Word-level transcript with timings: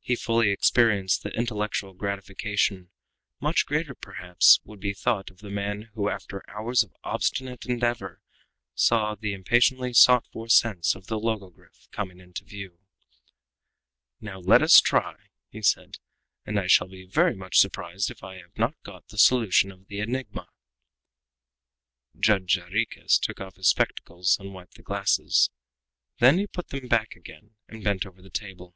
He 0.00 0.16
fully 0.16 0.50
experienced 0.50 1.22
the 1.22 1.30
intellectual 1.32 1.92
gratification 1.94 2.90
much 3.38 3.64
greater 3.64 3.92
than, 3.94 4.00
perhaps, 4.00 4.58
would 4.64 4.80
be 4.80 4.92
thought 4.92 5.30
of 5.30 5.38
the 5.38 5.50
man 5.50 5.82
who, 5.94 6.08
after 6.08 6.42
hours 6.50 6.82
of 6.82 6.96
obstinate 7.04 7.64
endeavor, 7.64 8.20
saw 8.74 9.14
the 9.14 9.32
impatiently 9.32 9.92
sought 9.92 10.26
for 10.32 10.48
sense 10.48 10.96
of 10.96 11.06
the 11.06 11.16
logogryph 11.16 11.88
coming 11.92 12.18
into 12.18 12.42
view. 12.44 12.80
"Now 14.20 14.40
let 14.40 14.62
us 14.62 14.80
try," 14.80 15.14
he 15.48 15.62
said; 15.62 15.98
"and 16.44 16.58
I 16.58 16.66
shall 16.66 16.88
be 16.88 17.06
very 17.06 17.36
much 17.36 17.60
surprised 17.60 18.10
if 18.10 18.24
I 18.24 18.38
have 18.38 18.58
not 18.58 18.74
got 18.82 19.06
the 19.10 19.16
solution 19.16 19.70
of 19.70 19.86
the 19.86 20.00
enigma!" 20.00 20.48
Judge 22.18 22.56
Jarriquez 22.56 23.16
took 23.20 23.40
off 23.40 23.54
his 23.54 23.68
spectacles 23.68 24.36
and 24.40 24.52
wiped 24.52 24.74
the 24.74 24.82
glasses; 24.82 25.50
then 26.18 26.38
he 26.38 26.48
put 26.48 26.70
them 26.70 26.88
back 26.88 27.14
again 27.14 27.54
and 27.68 27.84
bent 27.84 28.04
over 28.04 28.20
the 28.20 28.28
table. 28.28 28.74